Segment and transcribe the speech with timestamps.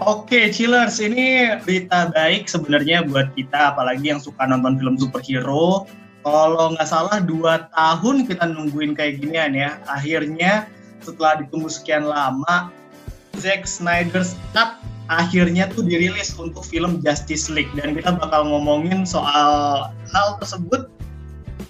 [0.00, 5.84] Oke, chillers, ini berita baik sebenarnya buat kita, apalagi yang suka nonton film superhero.
[6.20, 9.80] Kalau nggak salah dua tahun kita nungguin kayak ginian ya.
[9.88, 10.68] Akhirnya
[11.00, 12.68] setelah ditunggu sekian lama,
[13.40, 14.76] Zack Snyder's Cut
[15.10, 20.86] akhirnya tuh dirilis untuk film Justice League dan kita bakal ngomongin soal hal tersebut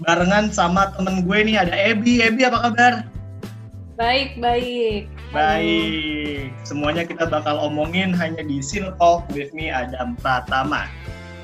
[0.04, 2.20] barengan sama temen gue nih ada Ebi.
[2.24, 2.94] Ebi apa kabar?
[4.00, 5.12] Baik, baik.
[5.28, 8.64] Baik, semuanya kita bakal omongin hanya di
[8.96, 10.88] Talk with me Adam Pratama.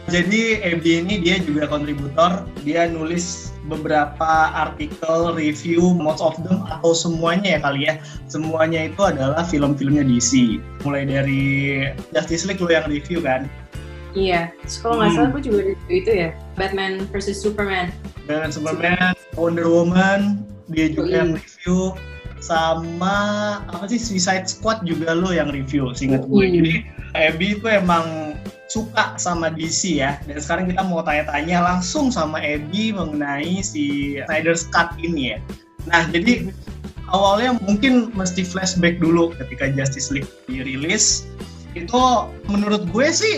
[0.08, 6.96] Jadi Ebi ini dia juga kontributor, dia nulis beberapa artikel review most of them atau
[6.96, 8.00] semuanya ya kali ya.
[8.24, 10.56] Semuanya itu adalah film-filmnya DC.
[10.80, 11.44] Mulai dari
[12.16, 13.52] Justice League lo yang review kan?
[14.16, 14.48] Iya,
[14.80, 15.16] kalau nggak hmm.
[15.20, 17.92] salah gue juga review itu ya, Batman versus Superman.
[18.24, 20.40] Batman Superman, Wonder Woman,
[20.72, 21.92] dia juga yang review
[22.40, 23.16] sama
[23.66, 26.54] apa sih Suicide Squad juga lo yang review singkat gue hmm.
[26.60, 26.74] jadi
[27.16, 28.36] Abby itu emang
[28.68, 30.20] suka sama DC ya.
[30.28, 35.38] Dan sekarang kita mau tanya-tanya langsung sama Abby mengenai si Snyder's Cut ini ya.
[35.88, 36.50] Nah jadi
[37.08, 41.24] awalnya mungkin mesti flashback dulu ketika Justice League dirilis.
[41.72, 43.36] Itu menurut gue sih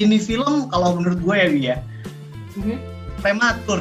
[0.00, 1.78] ini film kalau menurut gue ya Bi ya.
[2.52, 2.78] Mm-hmm.
[3.24, 3.80] prematur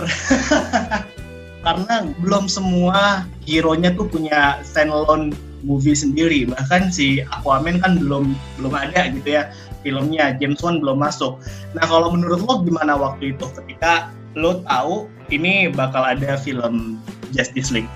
[1.62, 6.50] karena belum semua hero-nya tuh punya standalone movie sendiri.
[6.50, 9.54] Bahkan si Aquaman kan belum belum ada gitu ya
[9.86, 10.34] filmnya.
[10.38, 11.38] James Wan belum masuk.
[11.78, 13.46] Nah kalau menurut lo gimana waktu itu?
[13.54, 16.98] Ketika lo tahu ini bakal ada film
[17.34, 17.90] Justice League?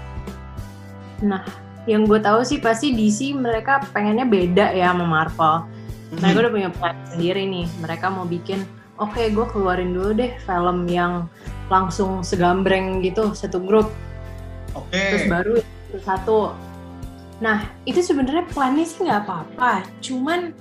[1.26, 1.42] Nah
[1.86, 5.66] yang gue tahu sih pasti DC mereka pengennya beda ya sama Marvel.
[6.22, 7.66] Mereka udah punya plan sendiri nih.
[7.82, 8.62] Mereka mau bikin
[9.02, 11.28] oke okay, gue keluarin dulu deh film yang
[11.70, 13.90] langsung segambreng gitu satu grup
[14.78, 15.16] oke okay.
[15.16, 15.56] terus baru
[16.04, 16.40] satu
[17.44, 20.56] nah itu sebenarnya plannya sih nggak apa-apa cuman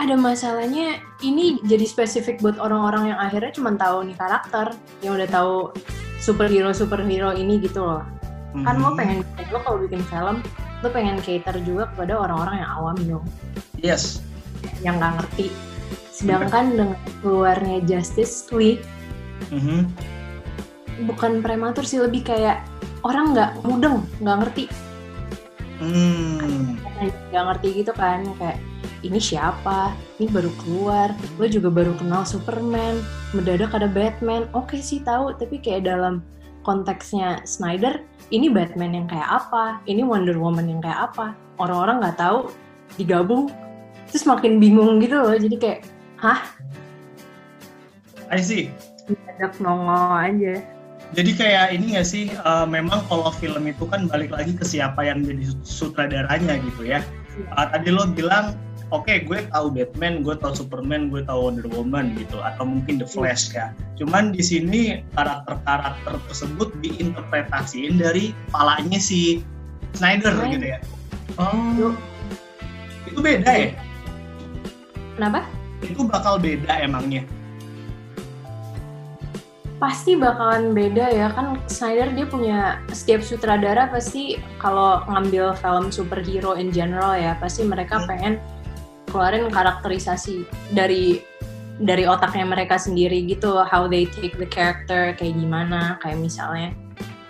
[0.00, 5.28] ada masalahnya ini jadi spesifik buat orang-orang yang akhirnya cuma tahu nih karakter yang udah
[5.30, 5.70] tahu
[6.18, 8.66] superhero superhero ini gitu loh mm-hmm.
[8.66, 8.98] kan lo mhm.
[8.98, 9.18] pengen
[9.54, 10.42] lo kalau bikin film
[10.82, 13.26] lo pengen cater juga kepada orang-orang yang awam dong
[13.78, 14.20] yes
[14.82, 15.54] yang nggak ngerti
[16.12, 18.84] sedangkan dengan keluarnya Justice League
[19.50, 19.80] mm-hmm.
[21.08, 22.62] bukan prematur sih lebih kayak
[23.02, 24.64] orang nggak mudeng nggak ngerti.
[25.82, 26.78] Hmm.
[27.34, 28.62] nggak ngerti gitu kan kayak
[29.02, 29.90] ini siapa?
[30.18, 31.10] Ini baru keluar.
[31.38, 33.02] Lo juga baru kenal Superman.
[33.34, 34.46] Mendadak ada Batman.
[34.54, 35.34] Oke sih tahu.
[35.34, 36.22] Tapi kayak dalam
[36.62, 37.98] konteksnya Snyder
[38.30, 39.82] ini Batman yang kayak apa?
[39.90, 41.34] Ini Wonder Woman yang kayak apa?
[41.58, 42.54] Orang-orang nggak tahu
[42.94, 43.50] digabung.
[44.06, 45.34] Terus makin bingung gitu loh.
[45.34, 45.80] Jadi kayak
[46.22, 46.38] hah?
[48.30, 48.70] I see
[49.42, 50.54] mendadak nongol aja.
[51.12, 55.02] Jadi kayak ini gak sih uh, memang kalau film itu kan balik lagi ke siapa
[55.02, 57.02] yang jadi sutradaranya gitu ya.
[57.58, 58.56] Uh, tadi lo bilang
[58.94, 62.38] oke okay, gue tahu Batman gue tahu Superman gue tahu Wonder Woman gitu.
[62.40, 64.80] Atau mungkin The Flash kan cuman di sini
[65.18, 69.42] karakter-karakter tersebut diinterpretasiin dari palanya si
[69.98, 70.54] Snyder Snyder.
[70.54, 70.78] gitu ya.
[71.36, 71.92] Oh.
[73.10, 73.76] Itu beda ya?
[75.18, 75.44] Kenapa?
[75.84, 77.26] Itu bakal beda emangnya
[79.82, 86.54] pasti bakalan beda ya kan Snyder dia punya setiap sutradara pasti kalau ngambil film superhero
[86.54, 88.06] in general ya pasti mereka hmm.
[88.06, 88.34] pengen
[89.10, 91.18] keluarin karakterisasi dari
[91.82, 96.70] dari otaknya mereka sendiri gitu how they take the character kayak gimana kayak misalnya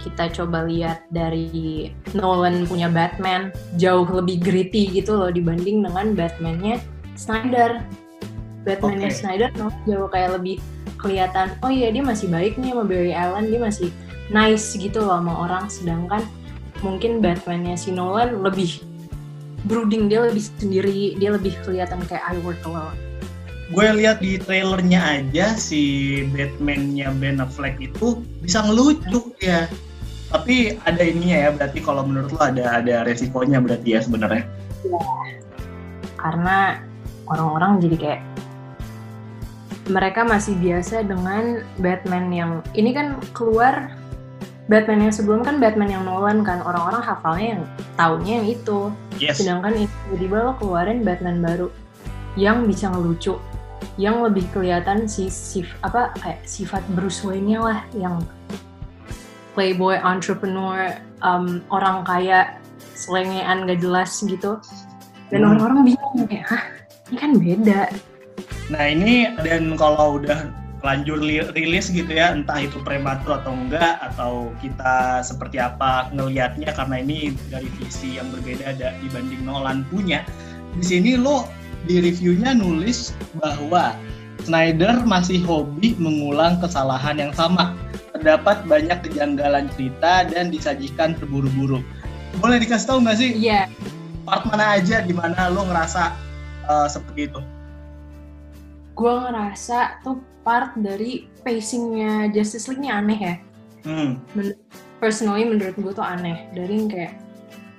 [0.04, 3.48] kita coba lihat dari Nolan punya Batman
[3.80, 6.84] jauh lebih gritty gitu loh dibanding dengan Batmannya
[7.16, 7.80] Snyder
[8.68, 9.16] Batmannya okay.
[9.16, 10.60] Snyder no, jauh kayak lebih
[11.02, 13.90] kelihatan oh iya dia masih baik nih sama Barry Allen dia masih
[14.30, 15.66] nice gitu loh sama orang.
[15.66, 16.22] Sedangkan
[16.80, 18.80] mungkin Batman-nya si Nolan lebih
[19.66, 22.98] brooding dia lebih sendiri dia lebih kelihatan kayak I work alone
[23.72, 29.64] gue lihat di trailernya aja si Batman-nya Ben Affleck itu bisa ngelucu ya.
[30.28, 34.44] Tapi ada ininya ya berarti kalau menurut lo ada ada resikonya berarti ya sebenarnya.
[34.82, 34.98] Ya.
[36.18, 36.82] karena
[37.30, 38.20] orang-orang jadi kayak
[39.90, 43.90] mereka masih biasa dengan Batman yang ini kan keluar
[44.70, 47.62] Batman yang sebelum kan Batman yang Nolan kan orang-orang hafalnya yang
[47.98, 48.78] tahunnya yang itu
[49.18, 49.42] yes.
[49.42, 51.68] sedangkan ini tiba-tiba lo keluarin Batman baru
[52.38, 53.36] yang bisa ngelucu
[54.00, 58.22] yang lebih kelihatan si sif apa kayak sifat Bruce Wayne-nya lah yang
[59.52, 62.56] playboy entrepreneur um, orang kaya
[62.96, 64.62] selengean gak jelas gitu
[65.28, 65.48] dan hmm.
[65.52, 65.88] orang-orang hmm.
[65.90, 66.64] bingung kayak hah
[67.10, 67.80] ini kan beda
[68.72, 70.48] Nah ini dan kalau udah
[70.82, 71.22] lanjur
[71.54, 77.36] rilis gitu ya entah itu prematur atau enggak atau kita seperti apa ngelihatnya karena ini
[77.52, 80.26] dari visi yang berbeda ada dibanding Nolan punya
[80.74, 81.46] di sini lo
[81.86, 83.94] di reviewnya nulis bahwa
[84.42, 87.78] Snyder masih hobi mengulang kesalahan yang sama.
[88.10, 91.78] Terdapat banyak kejanggalan cerita dan disajikan terburu-buru.
[92.42, 93.30] Boleh dikasih tahu nggak sih?
[93.38, 93.70] Iya.
[93.70, 93.92] Yeah.
[94.22, 96.14] part mana aja di mana lo ngerasa
[96.70, 97.40] uh, seperti itu
[99.02, 103.34] gue ngerasa tuh part dari pacingnya Justice League ini aneh ya.
[103.82, 104.22] Hmm.
[104.38, 104.54] Men
[105.02, 106.46] personally menurut gue tuh aneh.
[106.54, 107.18] Dari yang kayak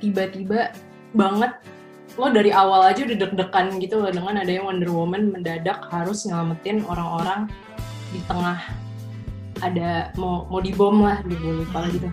[0.04, 0.76] tiba-tiba
[1.16, 1.56] banget
[2.20, 6.28] lo dari awal aja udah deg-degan gitu loh dengan ada yang Wonder Woman mendadak harus
[6.30, 7.50] nyelamatin orang-orang
[8.14, 8.60] di tengah
[9.64, 12.12] ada mau mau dibom lah gue lupa gitu.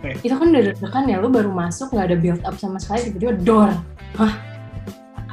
[0.00, 0.16] Okay.
[0.24, 3.34] Itu kan udah deg-degan ya lo baru masuk nggak ada build up sama sekali tiba-tiba
[3.42, 3.70] door.
[4.16, 4.32] Hah?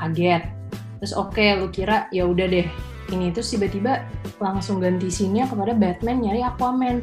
[0.02, 0.57] Kaget.
[0.98, 2.68] Terus oke okay, lu kira ya udah deh.
[3.08, 4.04] Ini terus tiba-tiba
[4.44, 7.00] langsung ganti scene kepada Batman nyari Aquaman.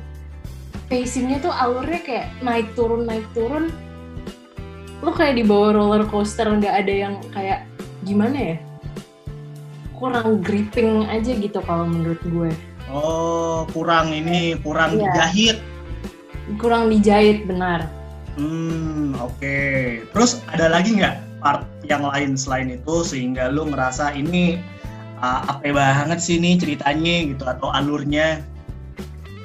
[0.91, 3.73] Pacingnya tuh alurnya kayak naik turun naik turun.
[5.01, 7.65] Lo kayak di bawah roller coaster nggak ada yang kayak
[8.05, 8.57] gimana ya?
[9.97, 12.53] Kurang gripping aja gitu kalau menurut gue.
[12.93, 15.09] Oh kurang ini kurang iya.
[15.09, 15.57] dijahit?
[16.61, 17.89] Kurang dijahit benar.
[18.37, 19.41] Hmm oke.
[19.41, 20.05] Okay.
[20.13, 24.57] terus ada lagi nggak part yang lain selain itu sehingga lo ngerasa ini
[25.21, 28.41] uh, apa banget sih ini ceritanya gitu atau alurnya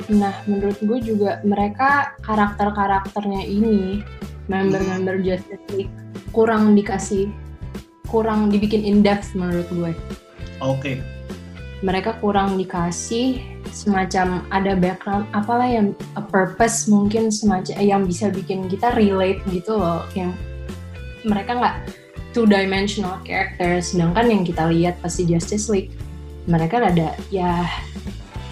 [0.08, 4.02] nah menurut gue juga mereka karakter-karakternya ini
[4.48, 5.26] member-member hmm.
[5.28, 5.94] Justice League
[6.32, 7.30] kurang dikasih
[8.10, 9.92] kurang dibikin in depth menurut gue
[10.64, 11.04] oke okay.
[11.86, 13.38] mereka kurang dikasih
[13.70, 19.78] semacam ada background apalah yang a purpose mungkin semacam yang bisa bikin kita relate gitu
[19.78, 20.34] loh yang
[21.26, 21.76] mereka nggak
[22.32, 25.92] two dimensional character sedangkan yang kita lihat pasti Justice League
[26.46, 27.66] mereka rada ya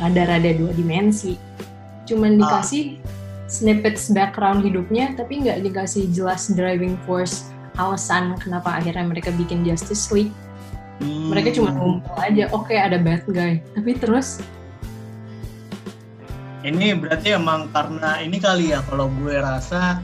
[0.02, 1.38] rada-rada dua dimensi
[2.10, 2.40] cuman ah.
[2.42, 2.98] dikasih
[3.48, 7.48] snippets background hidupnya tapi nggak dikasih jelas driving force
[7.78, 10.34] alasan kenapa akhirnya mereka bikin Justice League
[11.00, 11.32] hmm.
[11.32, 14.42] mereka cuma ngumpul aja oke okay, ada bad guy tapi terus
[16.66, 20.04] ini berarti emang karena ini kali ya kalau gue rasa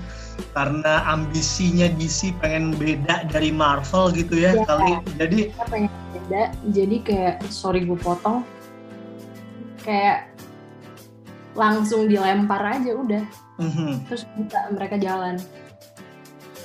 [0.53, 5.39] karena ambisinya DC pengen beda dari Marvel gitu ya, ya kali jadi
[5.69, 6.43] pengen beda
[6.73, 8.45] jadi kayak sorry gue potong
[9.83, 10.31] kayak
[11.53, 13.23] langsung dilempar aja udah
[13.61, 13.91] mm-hmm.
[14.09, 15.37] terus bisa mereka jalan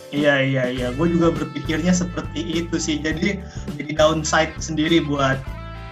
[0.09, 2.97] Iya iya iya, gue juga berpikirnya seperti itu sih.
[2.97, 3.44] Jadi
[3.76, 5.37] jadi downside sendiri buat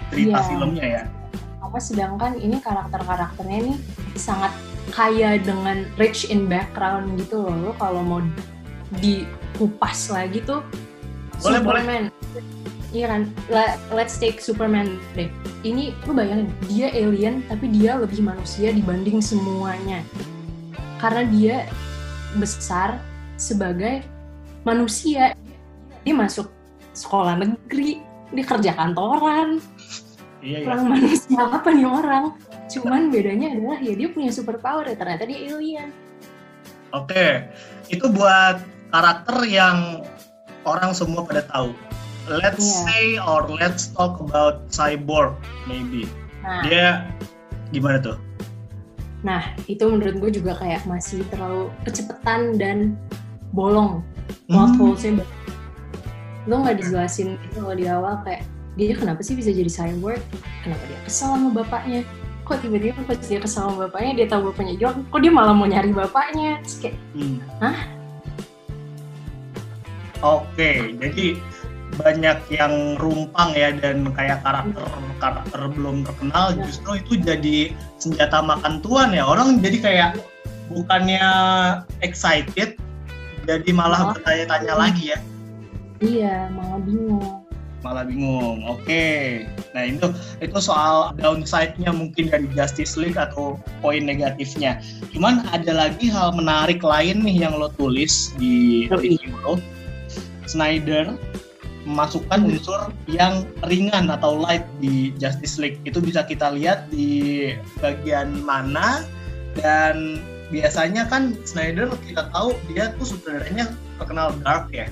[0.09, 0.49] cerita yeah.
[0.49, 1.03] filmnya ya.
[1.61, 3.75] Apa sedangkan ini karakter-karakternya ini
[4.17, 4.57] sangat
[4.95, 7.71] kaya dengan rich in background gitu loh.
[7.71, 8.21] Lo kalau mau
[9.03, 10.63] dikupas lagi tuh
[11.43, 12.03] boleh, Superman.
[12.95, 13.23] Iya kan?
[13.93, 15.29] Let's take Superman deh.
[15.67, 20.01] Ini lu bayangin dia alien tapi dia lebih manusia dibanding semuanya.
[21.03, 21.57] Karena dia
[22.39, 23.03] besar
[23.37, 24.07] sebagai
[24.63, 25.35] manusia.
[26.07, 26.49] Dia masuk
[26.95, 28.01] sekolah negeri
[28.33, 29.59] dia kerja kantoran.
[30.47, 30.67] Iya, iya.
[30.69, 32.25] kurang manusia apa nih orang
[32.67, 35.91] Cuman bedanya adalah ya dia punya super power ya ternyata dia alien.
[36.95, 37.47] Oke,
[37.91, 38.63] itu buat
[38.95, 40.07] karakter yang
[40.67, 41.75] orang semua pada tahu.
[42.27, 42.83] Let's yeah.
[42.87, 45.39] say or let's talk about cyborg
[45.71, 46.11] maybe.
[46.43, 46.63] Nah.
[46.67, 46.87] Dia
[47.71, 48.19] gimana tuh?
[49.23, 52.99] Nah, itu menurut gue juga kayak masih terlalu kecepatan dan
[53.55, 54.03] bolong.
[54.51, 54.79] Plot hmm.
[54.79, 55.27] holes-nya
[56.47, 58.47] lo nggak dijelasin itu kalau di awal kayak
[58.79, 60.23] dia kenapa sih bisa jadi cyborg?
[60.63, 62.07] Kenapa dia kesel sama bapaknya?
[62.47, 65.67] Kok tiba-tiba pas dia kesal sama bapaknya dia tahu bapaknya jual kok dia malah mau
[65.67, 66.63] nyari bapaknya?
[66.63, 67.37] Terus kayak hmm.
[67.59, 67.79] hah?
[70.23, 71.27] Oke jadi
[71.99, 74.87] banyak yang rumpang ya dan kayak karakter
[75.19, 76.67] karakter belum terkenal ya.
[76.71, 77.59] justru itu jadi
[77.99, 79.27] senjata makan tuan ya.
[79.27, 80.11] Orang jadi kayak
[80.71, 81.27] bukannya
[82.07, 82.79] excited
[83.43, 84.15] jadi malah.
[84.15, 85.19] bertanya-tanya lagi ya.
[85.99, 87.46] Iya malah bingung
[87.87, 88.67] malah bingung.
[88.67, 88.83] Oke.
[88.83, 89.23] Okay.
[89.79, 90.11] Nah, itu
[90.43, 94.83] itu soal downside-nya mungkin dari Justice League atau poin negatifnya.
[95.15, 99.63] Cuman ada lagi hal menarik lain nih yang lo tulis di review lo.
[100.51, 101.15] Snyder
[101.87, 105.79] memasukkan unsur yang ringan atau light di Justice League.
[105.87, 109.07] Itu bisa kita lihat di bagian mana
[109.55, 110.19] dan
[110.51, 114.91] biasanya kan Snyder kita tahu dia tuh sutradaranya terkenal dark ya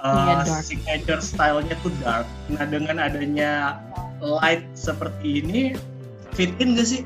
[0.00, 2.26] uh, signature stylenya tuh dark.
[2.52, 3.80] Nah dengan adanya
[4.20, 5.62] light seperti ini,
[6.34, 7.02] fit in gak sih?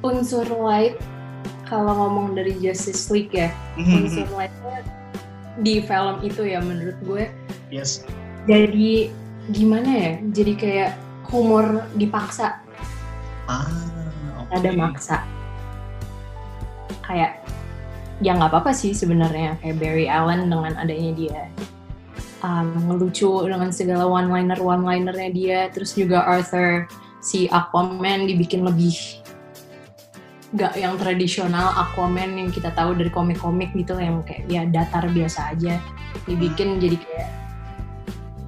[0.00, 0.96] Unsur light
[1.68, 3.96] kalau ngomong dari Justice League ya, mm-hmm.
[4.02, 4.78] unsur lightnya
[5.62, 7.24] di film itu ya menurut gue.
[7.70, 8.02] Yes.
[8.48, 9.12] Jadi
[9.54, 10.12] gimana ya?
[10.34, 10.90] Jadi kayak
[11.30, 12.58] humor dipaksa.
[13.46, 13.66] Ah,
[14.42, 14.50] oke.
[14.56, 15.16] Ada maksa.
[17.06, 17.42] Kayak
[18.20, 21.40] ya nggak apa-apa sih sebenarnya kayak Barry Allen dengan adanya dia
[22.44, 25.60] um, ngelucu dengan segala one-liner one-linernya dia.
[25.72, 26.88] Terus juga Arthur
[27.20, 29.20] si Aquaman dibikin lebih
[30.50, 35.54] nggak yang tradisional Aquaman yang kita tahu dari komik-komik gitu yang kayak ya datar biasa
[35.54, 35.78] aja.
[36.26, 37.30] Dibikin jadi kayak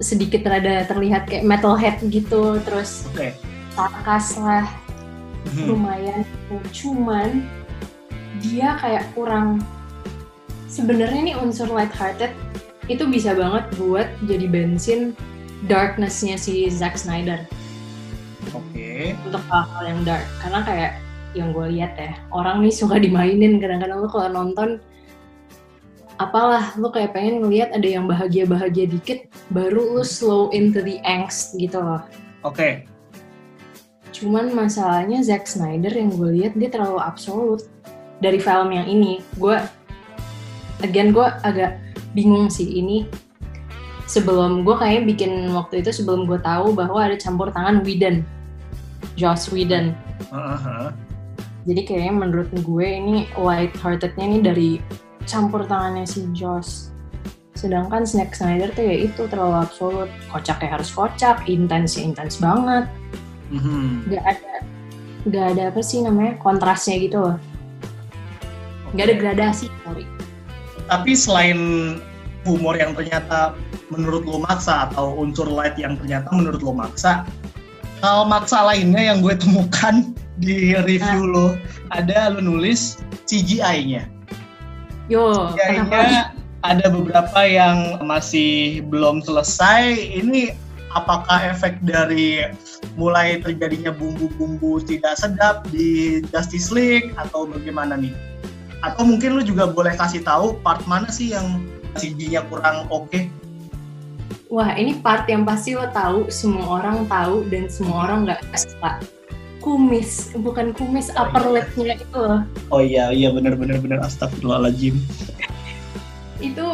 [0.03, 2.59] sedikit rada terlihat kayak metalhead gitu.
[2.65, 3.37] Terus Oke.
[3.77, 4.67] sarkas lah.
[5.43, 5.65] Mhm.
[5.67, 6.23] lumayan.
[6.71, 7.43] Cuman
[8.39, 9.63] dia kayak kurang
[10.67, 12.31] sebenarnya nih unsur lighthearted
[12.91, 14.99] itu bisa banget buat jadi bensin
[15.69, 17.47] darknessnya si Zack Snyder
[18.51, 19.15] Oke.
[19.23, 20.91] untuk hal-hal yang dark karena kayak
[21.33, 24.77] yang gue lihat ya orang nih suka dimainin kadang-kadang lu kalau nonton
[26.21, 31.57] apalah lu kayak pengen ngelihat ada yang bahagia-bahagia dikit baru lu slow into the angst
[31.57, 32.03] gitu loh
[32.43, 32.83] Oke.
[34.11, 37.65] Cuman masalahnya Zack Snyder yang gue lihat dia terlalu absolut
[38.19, 39.23] dari film yang ini.
[39.39, 39.57] Gue,
[40.83, 41.79] again gue agak
[42.13, 43.05] bingung sih ini.
[44.05, 48.21] Sebelum gue kayak bikin waktu itu sebelum gue tahu bahwa ada campur tangan Whedon,
[49.17, 49.97] Joss Whedon.
[50.29, 50.87] Heeh.
[51.63, 54.69] Jadi kayaknya menurut gue ini light heartednya ini dari
[55.23, 56.91] campur tangannya si Joss.
[57.55, 60.09] Sedangkan Zack Snyder tuh ya itu terlalu absolut.
[60.27, 62.85] Kocaknya harus kocak, intens ya intens banget
[63.53, 64.09] Mhm.
[64.09, 64.53] nggak ada
[65.29, 67.37] nggak ada apa sih namanya kontrasnya gitu loh
[68.97, 69.21] nggak ada Oke.
[69.21, 70.03] gradasi sorry
[70.91, 71.59] Tapi selain
[72.43, 73.55] humor yang ternyata
[73.87, 77.23] menurut lo maksa atau unsur light yang ternyata menurut lo maksa,
[78.03, 80.11] hal maksa lainnya yang gue temukan
[80.43, 81.47] di review lo
[81.95, 82.99] ada lo nulis
[83.29, 84.09] CGI-nya.
[85.07, 89.99] yo CGI-nya ada beberapa yang masih belum selesai.
[90.19, 90.55] Ini
[90.95, 92.43] apakah efek dari
[92.95, 98.15] mulai terjadinya bumbu-bumbu tidak sedap di Justice League atau bagaimana nih?
[98.83, 101.63] Atau mungkin lu juga boleh kasih tahu part mana sih yang
[101.95, 103.31] CG-nya kurang oke?
[104.53, 109.01] wah ini part yang pasti lo tahu semua orang tahu dan semua orang nggak suka.
[109.57, 111.53] Kumis bukan kumis Oh, upper iya.
[111.57, 112.41] lip-nya itu loh.
[112.69, 114.93] Oh iya iya benar benar benar astagfirullahaladzim.
[116.43, 116.67] itu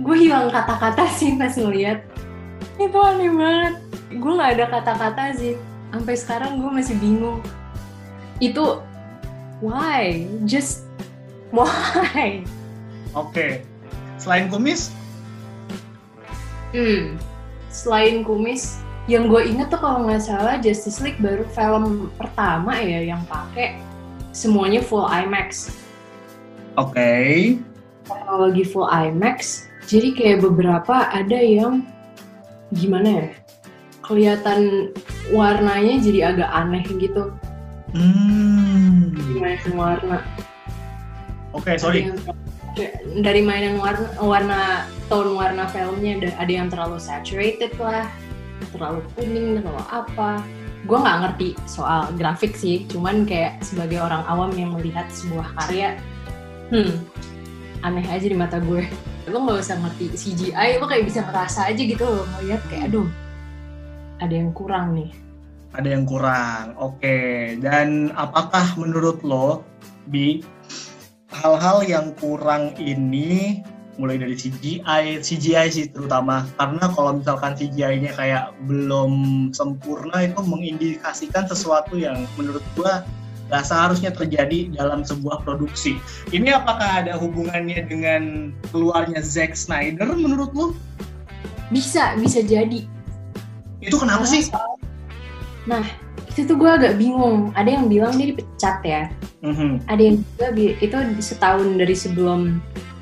[0.00, 2.02] gue hilang kata-kata sih pas ngeliat.
[2.82, 3.74] Itu aneh banget.
[4.18, 5.54] Gue nggak ada kata-kata sih.
[5.94, 7.38] Sampai sekarang gue masih bingung.
[8.42, 8.82] Itu
[9.60, 10.88] why just
[11.54, 12.44] why
[13.10, 13.66] Oke.
[14.22, 14.94] Selain kumis,
[16.70, 17.18] hmm.
[17.72, 18.78] selain kumis
[19.10, 23.82] yang gue inget tuh kalau nggak salah Justice League baru film pertama ya yang pakai
[24.30, 25.74] semuanya full IMAX
[26.78, 27.10] oke.
[28.06, 31.82] teknologi full IMAX jadi kayak beberapa ada yang
[32.70, 33.28] gimana ya
[34.06, 34.94] kelihatan
[35.34, 37.34] warnanya jadi agak aneh gitu
[37.92, 39.10] Hmm.
[39.38, 40.18] mainan warna
[41.50, 42.06] Oke sorry.
[42.06, 42.22] Yang-
[42.78, 44.60] kayak dari mainan warna warna
[45.10, 48.06] tone warna filmnya ada, ada yang terlalu saturated lah
[48.70, 50.44] terlalu kuning terlalu apa
[50.86, 55.98] gue nggak ngerti soal grafik sih cuman kayak sebagai orang awam yang melihat sebuah karya
[56.70, 56.94] hmm
[57.80, 58.84] aneh aja di mata gue
[59.28, 63.08] lo nggak usah ngerti CGI lo kayak bisa ngerasa aja gitu loh ngeliat kayak aduh
[64.20, 65.10] ada yang kurang nih
[65.70, 66.74] Ada yang kurang.
[66.78, 67.54] Oke.
[67.62, 69.62] Dan apakah menurut lo,
[70.10, 70.42] Bi,
[71.30, 73.62] hal-hal yang kurang ini
[74.00, 79.12] mulai dari CGI, CGI sih terutama karena kalau misalkan CGI-nya kayak belum
[79.52, 83.04] sempurna itu mengindikasikan sesuatu yang menurut gua
[83.52, 86.00] nggak seharusnya terjadi dalam sebuah produksi.
[86.32, 90.72] Ini apakah ada hubungannya dengan keluarnya Zack Snyder menurut lo?
[91.70, 92.84] bisa bisa jadi
[93.80, 94.44] Itu kenapa sih?
[95.68, 95.84] Nah,
[96.28, 97.52] itu tuh gue agak bingung.
[97.52, 99.02] Ada yang bilang dia dipecat ya.
[99.44, 99.84] Mhm.
[99.88, 102.60] Ada yang juga itu setahun dari sebelum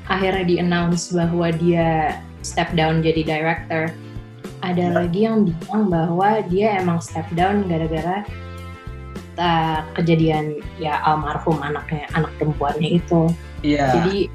[0.09, 3.91] akhirnya di announce bahwa dia step down jadi director.
[4.59, 4.95] Ada Ya.
[4.95, 8.27] lagi yang bilang bahwa dia emang step down gara-gara
[9.39, 13.31] uh, kejadian ya almarhum anaknya, anak perempuannya itu.
[13.63, 13.87] Iya.
[14.03, 14.27] Jadi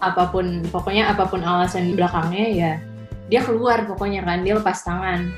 [0.00, 2.72] apa pun pokoknya apa pun alasan di belakangnya ya
[3.32, 5.32] dia keluar pokoknya kan dia lepas tangan.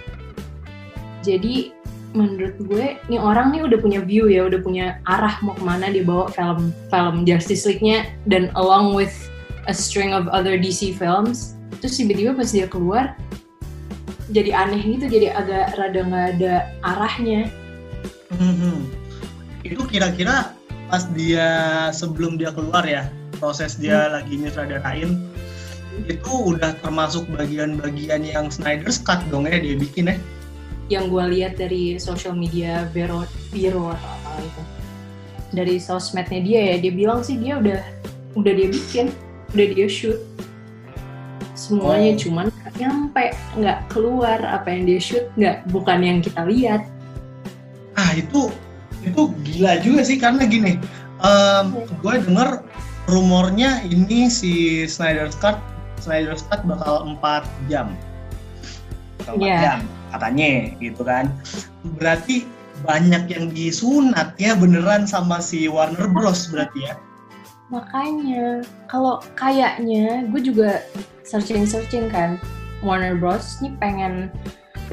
[1.23, 1.75] Jadi
[2.17, 5.93] menurut gue nih orang nih udah punya view ya udah punya arah mau ke mana
[5.93, 9.13] dia bawa film film Justice League-nya dan along with
[9.69, 13.13] a string of other DC films terus tiba-tiba pas dia keluar
[14.33, 17.53] jadi aneh gitu jadi agak rada nggak ada arahnya
[18.35, 18.91] Mhm.
[19.63, 20.55] Itu kira-kira
[20.87, 21.49] pas dia
[21.91, 23.11] sebelum dia keluar ya
[23.43, 25.19] proses dia lagi nyutradarain
[26.07, 30.17] itu udah termasuk bagian-bagian yang Snyder's Cut dong ya dia bikin ya.
[30.87, 34.63] Yang gue lihat dari social media Vero Vero atau apa itu
[35.51, 37.81] dari sosmednya dia ya dia bilang sih dia udah
[38.35, 39.07] udah dia bikin
[39.55, 40.19] udah dia shoot.
[41.57, 42.19] Semuanya Oh.
[42.21, 44.39] cuman nyampe nggak keluar.
[44.45, 46.83] Apa yang dia shoot nggak bukan yang kita lihat.
[47.97, 48.53] Ah itu
[49.01, 50.77] itu gila juga sih karena gini,
[51.23, 51.67] em,
[52.03, 52.61] gue denger
[53.07, 55.57] rumornya ini si Snyder's Cut
[55.97, 57.95] Snyder's Cut bakal 4 jam,
[59.23, 59.59] bakal 4 Iya.
[59.63, 59.79] jam
[60.15, 61.31] katanya gitu kan.
[61.97, 62.47] Berarti
[62.85, 66.95] banyak yang disunat ya beneran sama si Warner Bros berarti ya.
[67.67, 70.87] makanya kalau kayaknya gue juga
[71.27, 72.39] searching searching kan
[72.85, 74.31] Warner Bros nih pengen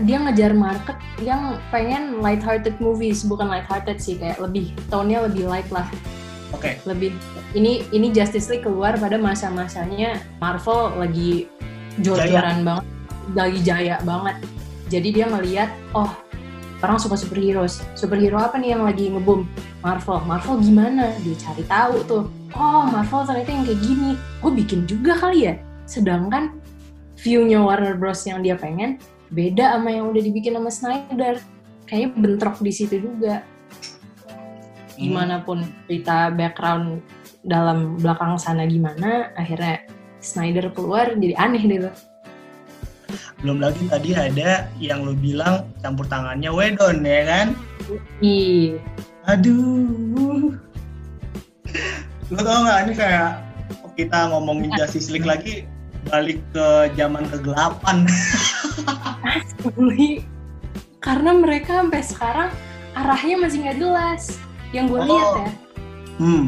[0.09, 5.69] dia ngejar market yang pengen light-hearted movies bukan light-hearted sih kayak lebih tone-nya lebih light
[5.69, 5.85] lah
[6.49, 6.81] Oke.
[6.89, 7.13] lebih
[7.53, 11.45] ini ini Justice League keluar pada masa-masanya Marvel lagi
[12.01, 12.85] jor-joran banget
[13.37, 14.41] lagi jaya banget
[14.93, 16.13] jadi dia ngeliat oh
[16.85, 17.65] orang suka superhero
[17.97, 19.49] superhero apa nih yang lagi ngeboom?
[19.81, 20.21] Marvel.
[20.29, 21.15] Marvel gimana?
[21.25, 22.23] Dia cari tahu tuh.
[22.53, 24.11] Oh Marvel ternyata yang kayak gini.
[24.43, 25.57] Gue bikin juga kali ya.
[25.89, 26.59] Sedangkan
[27.17, 28.21] view-nya Warner Bros.
[28.27, 28.99] yang dia pengen
[29.33, 31.41] beda sama yang udah dibikin sama Snyder.
[31.89, 33.41] Kayaknya bentrok di situ juga.
[34.93, 37.01] Gimana pun cerita background
[37.43, 39.83] dalam belakang sana gimana akhirnya
[40.23, 42.12] Snyder keluar jadi aneh deh tuh
[43.39, 47.47] Belum lagi tadi ada yang lu bilang campur tangannya Wedon ya kan?
[48.19, 48.79] Ih,
[49.25, 50.51] Aduh.
[52.27, 53.29] Lo tau gak ini kayak
[53.93, 55.63] kita ngomongin Justice League lagi
[56.05, 58.03] balik ke zaman kegelapan.
[59.23, 60.25] asli.
[60.99, 62.49] karena mereka sampai sekarang
[62.93, 64.21] arahnya masih nggak jelas
[64.71, 65.05] yang gue Oh.
[65.05, 65.49] lihat ya
[66.13, 66.45] Hmm.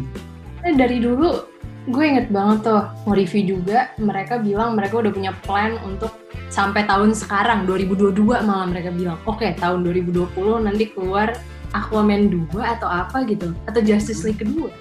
[0.61, 1.41] Dari dulu
[1.85, 6.13] gue inget banget tuh nge-review juga mereka bilang mereka udah punya plan untuk
[6.55, 8.15] sampai tahun sekarang 2022
[8.47, 10.31] malah mereka bilang oke tahun 2020
[10.63, 11.35] nanti keluar
[11.75, 14.71] Aquaman 2 atau apa gitu atau Justice League kedua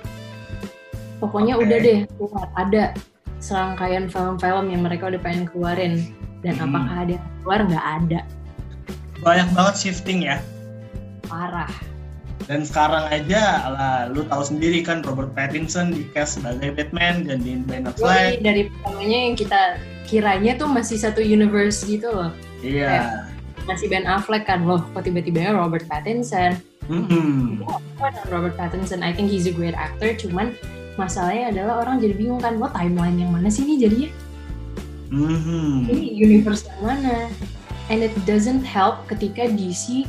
[1.19, 1.66] pokoknya Oke.
[1.66, 2.95] udah deh keluar ada
[3.43, 6.07] serangkaian film-film yang mereka udah pengen keluarin
[6.47, 6.71] dan Hmm.
[6.71, 8.21] apakah ada yang keluar nggak ada
[9.25, 10.37] Banyak banget shifting ya.
[11.25, 11.73] parah
[12.45, 17.41] Dan sekarang aja lah, lu tahu sendiri kan Robert Pattinson di cast sebagai Batman dan
[17.41, 18.41] di Ben Affleck.
[18.41, 19.61] dari pertamanya yang kita
[20.04, 22.28] kiranya tuh masih satu universe gitu loh
[22.61, 23.25] Iya.
[23.65, 27.65] masih Ben Affleck kan loh kok tiba-tiba Robert Pattinson Hmm.
[27.65, 27.80] Gue
[28.13, 30.52] dengan Robert Pattinson I think he's a great actor cuman
[30.95, 34.11] masalahnya adalah orang jadi bingung kan lo timeline yang mana sih ini jadinya
[35.09, 35.89] Mhm.
[35.89, 37.33] ini universe yang mana
[37.89, 40.04] and it doesn't help ketika DC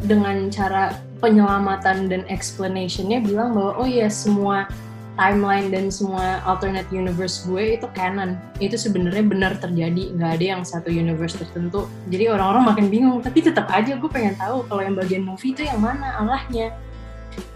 [0.00, 4.66] dengan cara penyelamatan dan explanationnya bilang bahwa oh ya semua
[5.14, 8.34] timeline dan semua alternate universe gue itu canon.
[8.58, 11.86] Itu sebenarnya benar terjadi nggak ada yang satu universe tertentu.
[12.10, 15.62] Jadi orang-orang makin bingung tapi tetap aja gue pengen tahu kalau yang bagian movie itu
[15.62, 16.74] yang mana alahnya.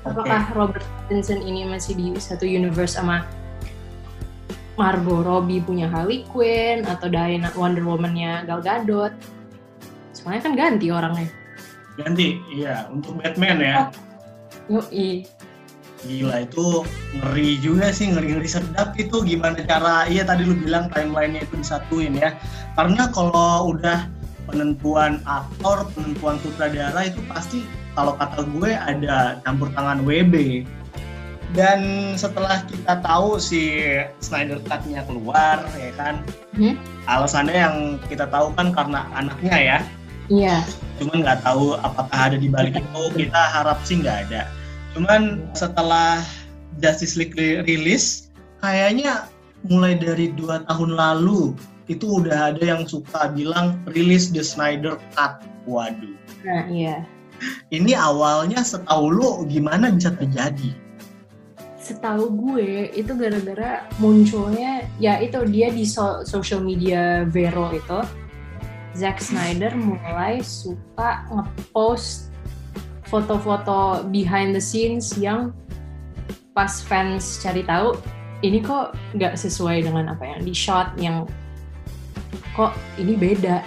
[0.07, 3.27] Apakah Robert Pattinson ini masih di satu universe sama
[4.79, 9.13] Margot Robbie punya Harley Quinn atau Diana Wonder Woman-nya Gal Gadot?
[10.17, 11.29] Soalnya kan ganti orangnya
[11.97, 13.77] Ganti, iya untuk Batman ya.
[14.69, 15.25] Yoi.
[16.05, 16.85] Gila itu
[17.17, 22.15] ngeri juga sih, ngeri-ngeri sedap itu gimana cara, iya tadi lu bilang timeline-nya itu disatuin
[22.15, 22.37] ya.
[22.77, 24.07] Karena kalau udah
[24.45, 27.65] penentuan aktor, penentuan sutradara itu pasti
[27.97, 30.69] kalau kata gue ada campur tangan WB.
[31.57, 33.89] Dan setelah kita tahu si
[34.21, 36.21] Snyder Cut-nya keluar ya kan,
[36.53, 36.77] Hmm?
[37.09, 37.77] alasannya yang
[38.13, 39.79] kita tahu kan karena anaknya ya,
[40.27, 40.57] Iya.
[41.01, 44.49] Cuman nggak tahu apakah ada di balik itu kita harap sih nggak ada.
[44.97, 46.25] Cuman setelah
[46.81, 48.33] Justice League ri- rilis
[48.65, 49.29] kayaknya
[49.69, 51.53] mulai dari dua tahun lalu
[51.87, 55.43] itu udah ada yang suka bilang rilis The Snyder Cut.
[55.67, 56.15] Waduh.
[56.47, 57.03] Nah, iya.
[57.69, 60.73] ini awalnya setahu lu gimana bisa terjadi?
[61.77, 68.01] Setahu gue itu gara-gara munculnya ya itu dia di so- social media Vero itu
[68.97, 72.33] Zack Snyder mulai suka ngepost
[73.07, 75.53] foto-foto behind the scenes yang
[76.57, 77.93] pas fans cari tahu
[78.41, 81.29] ini kok nggak sesuai dengan apa yang di shot yang
[82.57, 83.61] kok ini beda.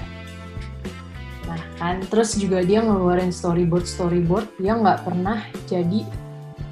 [1.45, 6.05] Nah kan terus juga dia ngeluarin storyboard storyboard yang nggak pernah jadi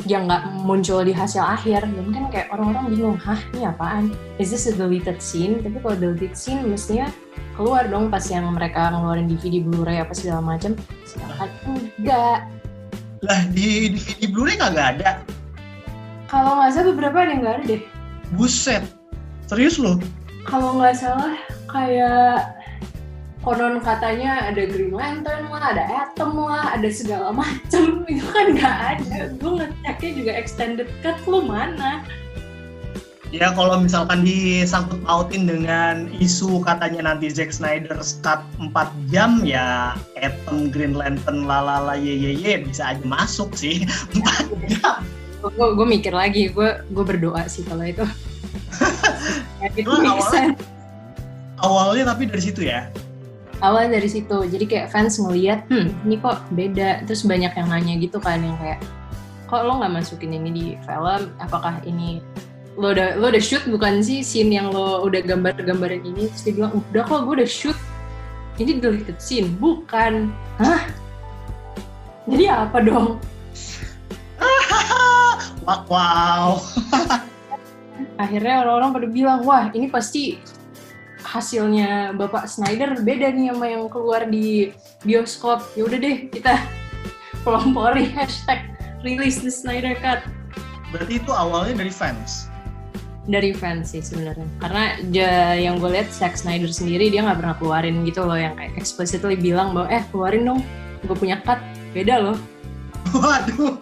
[0.08, 1.84] yang nggak muncul di hasil akhir.
[1.84, 4.16] Dan kan kayak orang-orang bingung hah ini apaan?
[4.40, 5.60] Is this a deleted scene?
[5.62, 7.12] Tapi kalau deleted scene mestinya
[7.54, 11.50] keluar dong pas yang mereka ngeluarin DVD Blu-ray apa segala macam sedangkan
[12.00, 12.40] enggak.
[13.22, 15.12] Lah di DVD Blu-ray kagak ada?
[16.32, 17.82] Kalau nggak salah beberapa ada yang nggak ada deh.
[18.36, 18.84] Buset.
[19.48, 20.00] Serius lu
[20.48, 21.36] kalau nggak salah
[21.68, 22.57] kayak
[23.48, 28.78] konon katanya ada Green Lantern lah, ada Atom lah, ada segala macem itu kan nggak
[29.00, 29.32] ada.
[29.40, 32.04] Gue ngeceknya juga extended cut lu mana?
[33.32, 38.72] Ya kalau misalkan disangkut pautin dengan isu katanya nanti Zack Snyder cut 4
[39.12, 43.88] jam ya Atom Green Lantern lalala ye ye ye bisa aja masuk sih
[44.60, 45.00] 4 jam.
[45.40, 48.04] Gue gue mikir lagi, gue gue berdoa sih kalau itu.
[49.64, 50.52] ya, itu awalnya,
[51.64, 52.92] awalnya tapi dari situ ya?
[53.58, 57.02] Awalnya dari situ, jadi kayak fans ngeliat, hmm ini kok beda.
[57.10, 58.80] Terus banyak yang nanya gitu kan yang kayak,
[59.50, 61.34] kok lo nggak masukin ini di film?
[61.42, 62.22] Apakah ini
[62.78, 66.30] lo udah lo udah shoot bukan sih scene yang lo udah gambar-gambarin ini?
[66.30, 67.78] Terus dia bilang udah kok gue udah shoot.
[68.62, 70.30] Ini deleted scene bukan.
[70.62, 70.86] Hah?
[72.30, 73.18] Jadi apa dong?
[75.68, 76.64] Wow.
[78.24, 80.40] Akhirnya orang-orang pada bilang wah ini pasti
[81.24, 85.64] hasilnya Bapak Snyder beda nih sama yang keluar di bioskop.
[85.74, 86.62] Ya udah deh kita
[87.46, 88.70] pelompori hashtag
[89.02, 90.22] release the Snyder Cut.
[90.94, 92.48] Berarti itu awalnya dari fans?
[93.28, 94.48] Dari fans sih sebenarnya.
[94.64, 98.56] Karena ja, yang gue lihat Zack Snyder sendiri dia nggak pernah keluarin gitu loh yang
[98.56, 100.62] kayak explicitly bilang bahwa eh keluarin dong
[101.04, 101.60] gue punya cut.
[101.92, 102.38] Beda loh.
[103.16, 103.76] Waduh.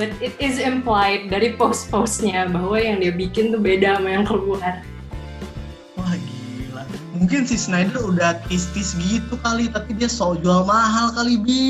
[0.00, 4.80] But it is implied dari post-postnya bahwa yang dia bikin tuh beda sama yang keluar
[7.20, 11.68] mungkin si Snyder udah tis-tis gitu kali tapi dia so jual mahal kali bi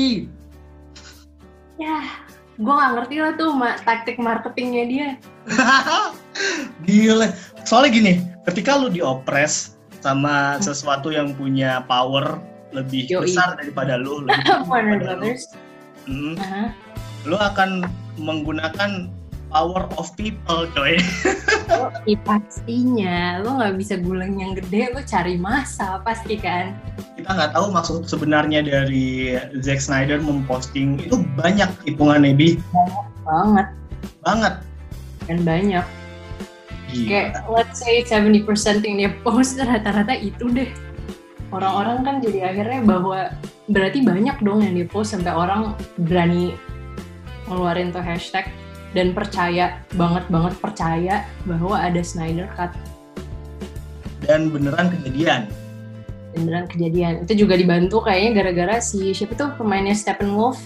[1.75, 2.07] ya
[2.55, 5.09] gue gak ngerti lah tuh ma taktik marketingnya dia
[6.85, 7.33] Gila.
[7.65, 8.13] Soalnya gini,
[8.49, 12.41] ketika lu diopres sama sesuatu yang punya power
[12.73, 13.27] lebih Yoi.
[13.29, 15.51] besar daripada lu, lebih Warner Brothers.
[16.09, 16.67] Hmm, uh -huh.
[17.29, 17.85] Lu akan
[18.17, 19.11] menggunakan
[19.51, 20.95] power of people, coy.
[21.75, 26.73] oh, iya pastinya, lu nggak bisa guleng yang gede, lu cari masa pasti kan.
[27.19, 32.57] Kita nggak tahu maksud sebenarnya dari Zack Snyder memposting itu banyak hitungannya bi.
[32.71, 33.67] Banyak banget.
[34.23, 34.53] Banget.
[35.27, 35.85] Dan banyak.
[36.91, 37.07] Gila.
[37.07, 40.71] Kayak let's say 70% yang dia post rata-rata itu deh.
[41.51, 43.35] Orang-orang kan jadi akhirnya bahwa
[43.67, 46.55] berarti banyak dong yang dia post sampai orang berani
[47.51, 48.47] ngeluarin tuh hashtag
[48.91, 51.15] dan percaya banget banget percaya
[51.47, 52.71] bahwa ada Snyder Cut.
[54.23, 55.47] Dan beneran kejadian.
[56.35, 57.13] Beneran kejadian.
[57.25, 60.59] Itu juga dibantu kayaknya gara-gara si siapa tuh pemainnya Stephen Wolf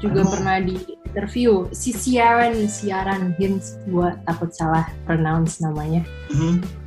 [0.00, 0.32] juga Aduh.
[0.32, 0.76] pernah di
[1.10, 1.68] interview.
[1.74, 6.04] Si Siaran Siaran Hins gue takut salah pronounce namanya.
[6.32, 6.80] Mm-hmm.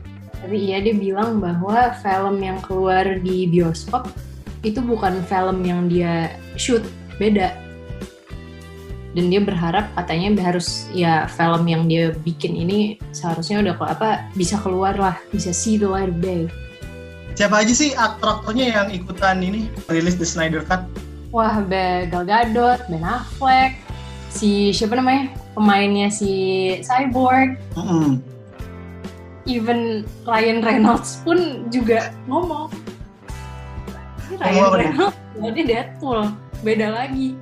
[0.44, 4.12] tapi iya dia bilang bahwa film yang keluar di bioskop
[4.60, 6.84] itu bukan film yang dia shoot.
[7.16, 7.63] Beda
[9.14, 14.58] dan dia berharap katanya harus ya film yang dia bikin ini seharusnya udah apa bisa
[14.58, 16.50] keluar lah bisa see the light of day.
[17.34, 20.86] Siapa aja sih aktor-aktornya yang ikutan ini rilis The Snyder Cut?
[21.34, 23.78] Wah Be Gal Gadot Ben Affleck
[24.30, 25.34] si siapa namanya?
[25.54, 26.34] Pemainnya si
[26.82, 27.58] Cyborg.
[27.78, 28.12] Mm -hmm.
[29.44, 32.72] even Ryan Reynolds pun juga ngomong.
[34.40, 36.32] Ryan Reynolds jadi Deadpool.
[36.64, 37.36] Beda lagi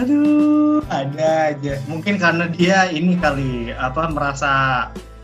[0.00, 1.76] aduh ada aja.
[1.84, 4.52] Mungkin karena dia ini kali apa merasa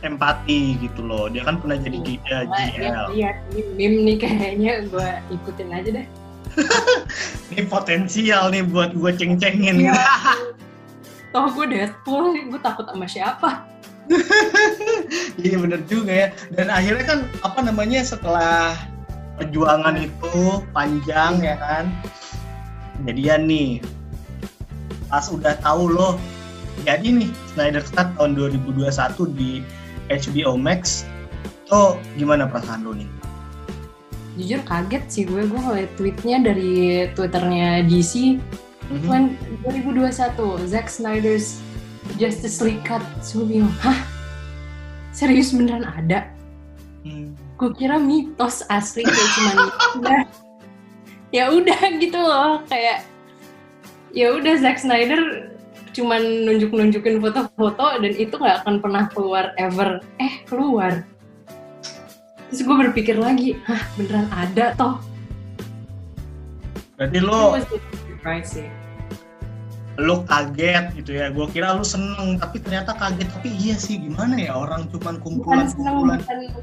[0.04, 1.32] empati gitu loh.
[1.32, 3.30] Dia kan pernah jadi uh, GL iya
[3.74, 4.72] meme nih kayaknya.
[4.92, 6.06] Gue ikutin aja deh.
[7.52, 9.92] Ini potensial nih buat gue ceng-cengin.
[9.92, 9.96] Ya.
[11.34, 13.66] toh gue Deadpool gue takut sama siapa?
[15.36, 16.28] Iya bener juga ya.
[16.54, 18.74] Dan akhirnya kan apa namanya setelah
[19.36, 21.92] perjuangan itu panjang ya kan.
[23.04, 23.84] Jadian nih
[25.16, 26.20] pas udah tahu loh
[26.84, 28.84] jadi nih Snyder Cut tahun 2021
[29.32, 29.64] di
[30.12, 31.08] HBO Max
[31.64, 33.08] tuh gimana perasaan lo nih?
[34.36, 38.36] Jujur kaget sih gue, gue ngeliat tweetnya dari twitternya DC
[38.92, 39.64] mm-hmm.
[39.64, 41.64] 2021 Zack Snyder's
[42.20, 43.96] Justice League Cut gue bingung, hah?
[45.16, 46.28] Serius beneran ada?
[47.08, 47.32] Hmm.
[47.56, 49.56] Gue kira mitos asli kayak cuman
[51.36, 53.15] ya udah gitu loh kayak
[54.16, 55.52] ya udah Zack Snyder
[55.92, 60.00] cuman nunjuk-nunjukin foto-foto dan itu nggak akan pernah keluar ever.
[60.16, 61.04] Eh keluar.
[62.48, 64.96] Terus gue berpikir lagi hah beneran ada toh?
[66.96, 67.60] Berarti lo
[69.96, 71.28] lo kaget gitu ya.
[71.32, 73.28] Gue kira lo seneng tapi ternyata kaget.
[73.36, 74.56] Tapi iya sih gimana ya?
[74.56, 76.20] Orang cuman kumpulan bukan seneng bukan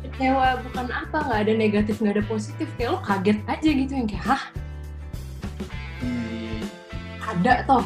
[0.10, 1.18] kecewa bukan apa.
[1.30, 2.66] Nggak ada negatif nggak ada positif.
[2.82, 4.44] Kayak lo kaget aja gitu yang kayak hah
[7.34, 7.86] ada toh.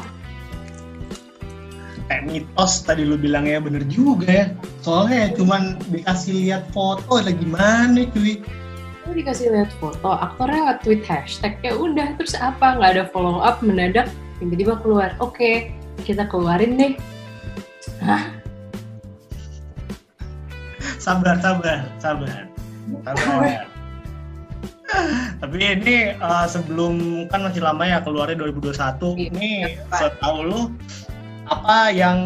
[2.08, 4.46] Kayak mitos tadi lu bilang ya bener juga ya.
[4.80, 8.40] Soalnya cuman dikasih lihat foto lagi mana cuy?
[9.08, 12.76] Dikasih lihat foto aktornya tweet hashtag ya udah terus apa?
[12.80, 14.08] Nggak ada follow up mendadak
[14.40, 15.12] tiba-tiba keluar.
[15.20, 15.72] Oke
[16.06, 16.92] kita keluarin deh
[18.04, 18.30] Hah?
[20.98, 21.88] sabar sabar.
[21.98, 22.44] Sabar.
[23.04, 23.77] Sabar
[25.38, 29.50] tapi ini uh, sebelum kan masih lama ya keluarnya 2021 Iya, ini
[29.86, 29.98] Pak.
[29.98, 30.60] setahu lu
[31.48, 32.18] apa yang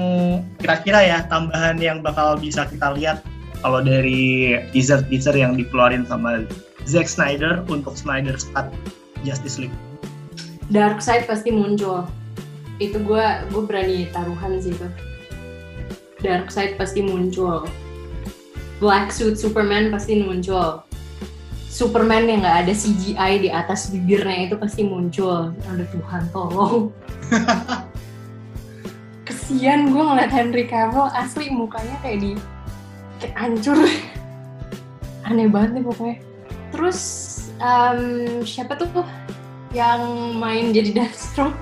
[0.58, 3.22] kira-kira ya tambahan yang bakal bisa kita lihat
[3.62, 6.42] kalau dari teaser-teaser yang dikeluarin sama
[6.88, 8.72] Zack Snyder untuk Snyder's Cut
[9.22, 9.76] Justice League.
[10.72, 12.08] dark side pasti muncul.
[12.82, 14.88] Itu gue gue berani taruhan sih itu.
[16.24, 17.70] Dark side pasti muncul.
[18.82, 20.82] Black suit Superman pasti muncul
[21.72, 26.92] Superman yang nggak ada CGI di atas bibirnya itu pasti muncul ada Tuhan tolong
[29.24, 32.32] kesian gue ngeliat Henry Cavill asli mukanya kayak di
[33.18, 33.78] kayak hancur
[35.26, 36.16] aneh banget nih pokoknya
[36.68, 37.00] terus
[37.56, 38.00] em,
[38.42, 38.88] siapa tuh
[39.72, 40.02] yang
[40.36, 41.56] main jadi Deathstroke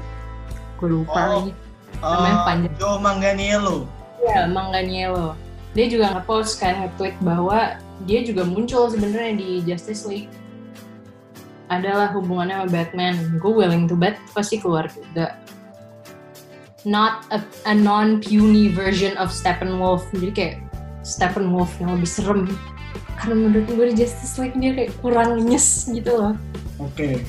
[0.76, 1.30] gue lupa Oh.
[1.38, 1.52] lagi
[2.00, 2.72] Namanya Uh, panjang.
[2.80, 3.84] Joe Manganiello.
[4.24, 5.36] ya Manganiello
[5.70, 7.76] dia juga nge-post kan nge-tweet bahwa
[8.08, 10.32] dia juga muncul sebenarnya di Justice League.
[11.70, 13.14] Adalah hubungannya sama Batman.
[13.38, 15.38] Gue willing to bet pasti keluar juga.
[16.88, 20.08] Not a, a non-puny version of Steppenwolf.
[20.16, 20.56] Jadi kayak
[21.04, 22.42] Steppenwolf yang lebih serem.
[23.20, 26.34] Karena menurut gue di Justice League dia kayak kurang nyes gitu loh.
[26.80, 27.20] Oke.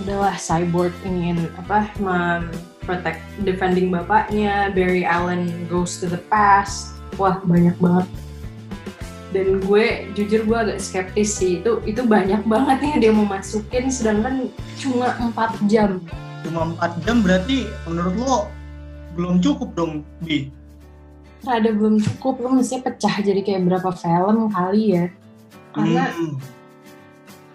[0.00, 2.54] adalah cyborg ingin apa mem-
[2.88, 4.72] protect defending bapaknya.
[4.72, 6.96] Barry Allen goes to the past.
[7.20, 8.08] Wah banyak banget
[9.30, 9.84] dan gue
[10.18, 15.14] jujur gue agak skeptis sih itu itu banyak banget yang dia mau masukin sedangkan cuma
[15.34, 16.02] 4 jam
[16.40, 18.36] Cuma 4 jam berarti menurut lo
[19.12, 19.92] belum cukup dong,
[20.24, 20.48] Bi.
[21.44, 25.04] ada belum cukup lo mestinya pecah jadi kayak berapa film kali ya
[25.72, 26.36] karena Hmm.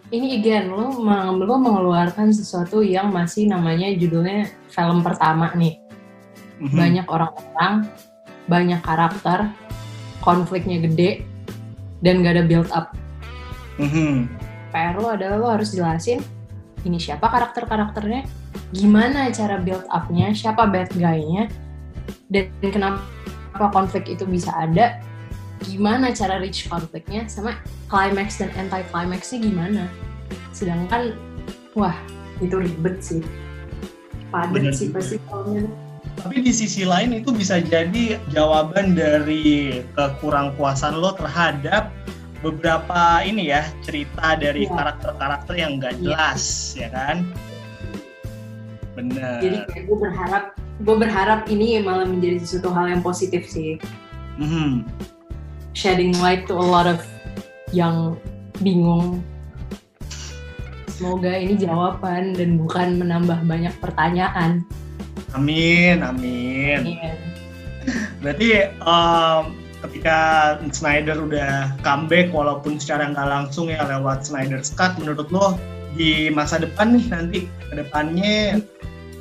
[0.10, 0.96] ini again lo,
[1.36, 5.82] lo mengeluarkan sesuatu yang masih namanya judulnya film pertama nih
[6.56, 6.72] Mhm.
[6.72, 7.74] banyak orang-orang,
[8.48, 9.52] banyak karakter,
[10.24, 11.28] konfliknya gede,
[12.02, 12.96] dan gak ada build up.
[13.80, 14.32] Mhm.
[14.72, 16.20] PR lo adalah lo harus jelasin
[16.86, 18.30] ini siapa karakter-karakternya,
[18.70, 21.50] gimana cara build up-nya, siapa bad guy-nya,
[22.30, 23.02] dan kenapa
[23.74, 25.02] konflik itu bisa ada,
[25.66, 27.58] gimana cara reach konfliknya, sama
[27.90, 29.84] climax dan anti-climaxnya gimana.
[30.54, 31.18] Sedangkan,
[31.74, 31.98] wah
[32.38, 33.26] itu ribet sih.
[34.30, 35.66] Padat sih pasti filmnya.
[36.15, 41.91] Tapi di sisi lain itu bisa jadi jawaban dari kekurang puasan lo terhadap
[42.39, 44.73] beberapa ini ya cerita dari Iya.
[44.73, 46.01] karakter-karakter yang nggak Iya.
[46.01, 46.43] jelas
[46.78, 47.17] ya kan?
[48.95, 49.43] Bener.
[49.43, 50.43] jadi kayak gue berharap
[50.80, 53.75] gue berharap ini malah menjadi sesuatu hal yang positif sih
[54.39, 54.88] Mhm.
[55.75, 57.04] shedding light to a lot of
[57.75, 58.15] yang
[58.63, 59.19] bingung
[60.88, 64.63] semoga ini jawaban dan bukan menambah banyak pertanyaan
[65.36, 66.80] Amin, amin.
[66.95, 67.12] Iya.
[68.24, 69.43] Berarti em,
[69.86, 70.17] ketika
[70.71, 75.60] Snyder udah comeback walaupun secara nggak langsung ya lewat Snyder's Cut menurut lo
[75.95, 78.60] di masa depan nih nanti ke depannya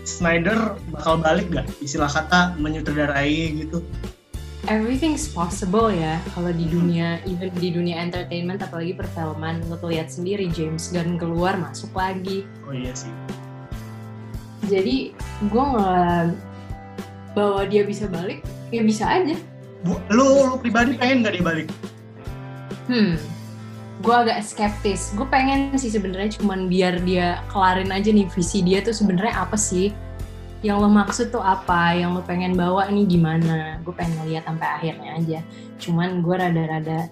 [0.05, 3.81] Snyder bakal balik gak istilah kata menyutradarai gitu.
[4.64, 10.09] Everything's possible ya kalau di dunia even di dunia entertainment apalagi perfilman lo tuh lihat
[10.09, 12.48] sendiri James Gunn keluar masuk lagi.
[12.64, 13.12] Oh iya sih
[14.66, 15.14] jadi
[15.48, 16.35] gue ngeliat
[17.35, 19.37] bahwa dia bisa balik ya bisa aja
[19.85, 21.68] Bu, lu, lu pribadi pengen nggak dia balik
[22.85, 23.16] Hmm,
[24.05, 25.16] gue agak skeptis.
[25.16, 29.57] Gue pengen sih sebenarnya cuman biar dia kelarin aja nih visi dia tuh sebenarnya apa
[29.57, 29.88] sih?
[30.61, 31.96] Yang lo maksud tuh apa?
[31.96, 33.81] Yang lo pengen bawa nih gimana?
[33.85, 35.40] Gue pengen ngeliat sampai akhirnya aja.
[35.81, 37.09] Cuman gue rada-rada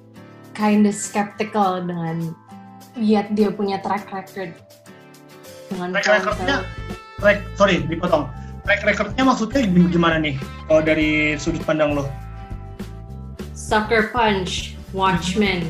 [0.52, 2.36] kinda skeptical dengan
[3.00, 4.52] lihat dia punya track record
[5.72, 6.68] dengan Track recordnya?
[7.22, 8.26] Track sorry dipotong
[8.66, 10.34] track recordnya maksudnya gimana nih
[10.66, 12.04] kalau dari sudut pandang lo
[13.72, 15.64] Sucker Punch, Watchmen,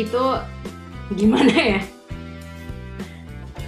[0.00, 0.24] itu
[1.20, 1.80] gimana ya?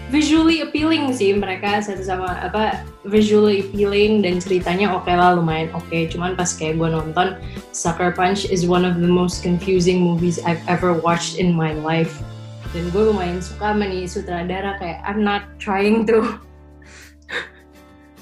[0.09, 6.09] Visually appealing sih mereka satu sama apa visually appealing dan ceritanya oke lah lumayan oke.
[6.09, 7.37] Cuman pas kayak gue nonton
[7.77, 12.25] Sucker Punch is one of the most confusing movies I've ever watched in my life.
[12.73, 16.41] Dan gue lumayan suka sama nih sutradara kayak I'm not trying to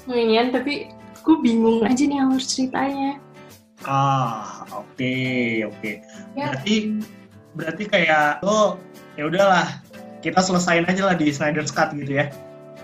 [0.09, 3.21] nginian tapi gue bingung aja nih alur ceritanya.
[3.85, 5.15] ah oke
[5.65, 5.91] oke
[6.33, 6.51] Ya.
[6.51, 6.99] berarti
[7.53, 8.75] berarti kayak lo
[9.15, 9.67] ya udahlah
[10.19, 12.27] kita selesain aja lah di Snyder's Cut gitu ya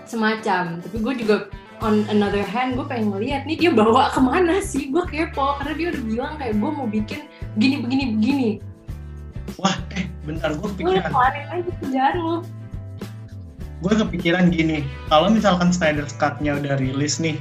[0.06, 1.36] semacam tapi gue juga
[1.84, 5.72] on another hand gue pengen ngeliat nih dia bawa ke mana sih gue kepo karena
[5.74, 7.20] dia udah bilang kayak gue mau bikin
[7.60, 8.50] begini begini begini
[9.60, 12.34] wah eh bentar gue Lu kepikiran kelarin aja kerjaan lu.
[13.84, 17.36] Gue kepikiran gini kalau misalkan Snyder Cut-nya udah rilis nih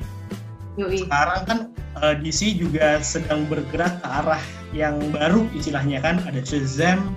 [0.75, 1.07] Yoi.
[1.07, 1.59] sekarang kan
[2.03, 4.43] eh, DC juga sedang bergerak ke arah
[4.75, 7.15] yang baru istilahnya kan ada Shazam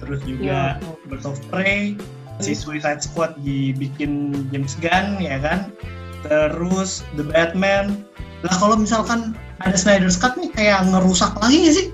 [0.00, 0.96] terus juga Iya.
[1.08, 1.96] Birds of Prey
[2.40, 5.70] si Suicide Squad dibikin James Gunn ya kan
[6.24, 8.02] terus The Batman
[8.40, 11.86] lah kalau misalkan ada Snyder's Cut nih kayak ngerusak lagi gak sih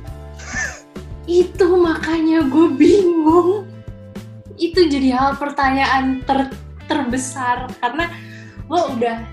[1.30, 3.59] Itu makanya gue bingung.
[4.60, 6.52] Itu jadi hal pertanyaan ter
[6.84, 7.72] terbesar.
[7.80, 8.12] Karena
[8.68, 9.24] lo udah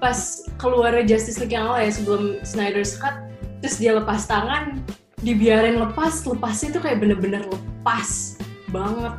[0.00, 3.14] pas keluar Justice League yang awal ya sebelum Snyder's Cut
[3.62, 4.82] terus dia lepas tangan
[5.22, 8.40] dibiarin lepas lepasnya tuh kayak bener-bener lepas
[8.74, 9.14] banget.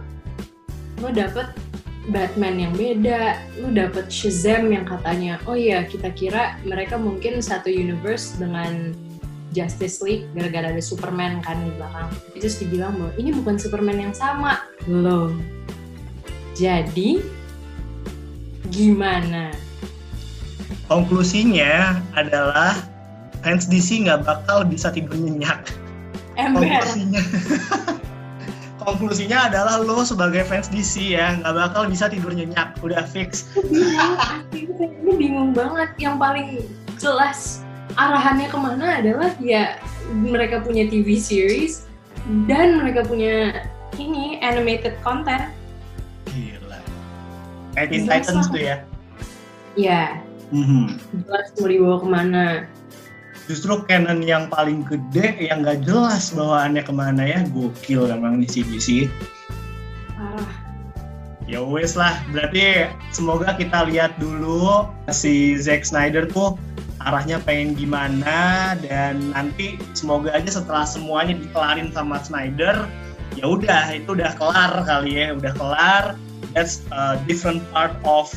[1.00, 1.48] Lo dapet
[2.12, 7.72] Batman yang beda lo dapet Shazam yang katanya oh iya kita kira mereka mungkin satu
[7.72, 8.92] universe dengan
[9.54, 12.10] Justice League gara-gara ada Superman kan di belakang.
[12.36, 14.66] Terus dibilang bahwa ini bukan Superman yang sama.
[14.90, 15.32] Loh.
[16.58, 17.22] Jadi
[18.74, 19.54] gimana?
[20.92, 22.76] konklusinya adalah
[23.42, 25.74] fans DC nggak bakal bisa tidur nyenyak
[26.38, 26.62] Ember.
[26.62, 27.22] konklusinya
[28.84, 34.16] konklusinya adalah lo sebagai fans DC ya nggak bakal bisa tidur nyenyak udah fix bingung.
[34.22, 35.90] Asli, Ini bingung banget.
[35.98, 36.48] Yang paling
[37.00, 37.63] jelas
[37.96, 39.78] arahannya ke mana adalah ya
[40.12, 41.86] mereka punya TV series
[42.46, 45.52] dan mereka punya ini animated content.
[46.28, 46.80] gila
[47.74, 48.78] kayak Teen Jelas Titans tuh ya
[49.74, 51.02] Ya, Mhm.
[51.26, 52.46] jelas mau dibawa ke mana.
[53.44, 58.48] justru canon yang paling gede yang nggak jelas bawaannya ke mana ya gokil emang nih
[58.48, 58.88] si DC
[60.16, 60.48] Parah.
[61.44, 66.56] ya wes lah berarti semoga kita lihat dulu si Zack Snyder tuh
[67.04, 72.88] arahnya pengen gimana dan nanti semoga aja setelah semuanya dikelarin sama Snyder
[73.36, 76.04] ya udah itu udah kelar kali ya udah kelar.
[76.52, 78.30] That's a different part of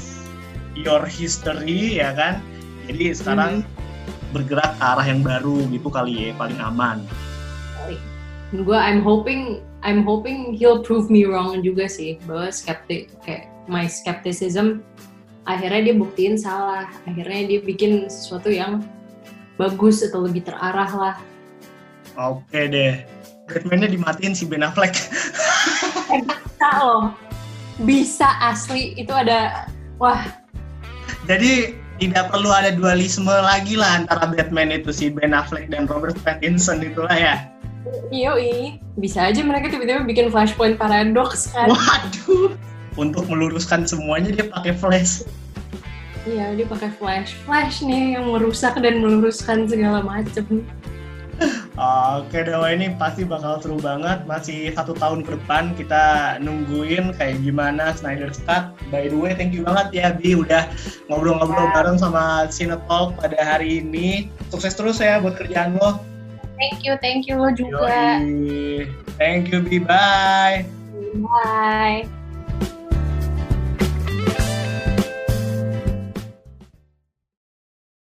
[0.78, 2.40] your history ya kan?
[2.86, 3.66] Jadi sekarang
[4.30, 7.02] bergerak ke arah yang baru gitu kali ya paling aman.
[8.54, 13.90] Gue I'm hoping I'm hoping he'll prove me wrong juga sih bahwa skeptik kayak my
[13.90, 14.82] skepticism
[15.46, 16.90] akhirnya dia buktiin salah.
[17.06, 18.82] Akhirnya dia bikin sesuatu yang
[19.56, 21.14] bagus atau lebih terarah lah.
[22.18, 23.06] Oke deh.
[23.46, 24.92] Batman-nya dimatiin si Ben Affleck.
[26.10, 27.14] Bisa loh.
[27.86, 28.92] Bisa asli.
[28.98, 29.70] Itu ada
[30.02, 30.26] wah.
[31.30, 36.18] Jadi tidak perlu ada dualisme lagi lah antara Batman itu si Ben Affleck dan Robert
[36.26, 37.48] Pattinson itulah ya.
[38.10, 38.82] yoi.
[38.98, 41.70] Bisa aja mereka tiba-tiba bikin flashpoint paradox kan.
[41.70, 42.58] Waduh.
[42.96, 45.22] Untuk meluruskan semuanya dia pakai flash.
[46.26, 50.66] iya dia pakai flash flash nih yang merusak dan meluruskan segala macem
[51.76, 54.24] Oke deh, wah ini pasti bakal seru banget.
[54.24, 58.72] Masih satu tahun ke depan kita nungguin kayak gimana Snyder's Cut.
[58.88, 60.64] By the way, thank you banget ya Bi udah
[61.12, 64.32] ngobrol-ngobrol bareng sama Cinetalk pada hari ini.
[64.48, 66.00] Sukses terus ya buat kerjaan lo.
[66.56, 68.88] thank you thank you lo juga Yoi.
[69.20, 70.64] Thank you Bi, bye.
[71.20, 72.25] bye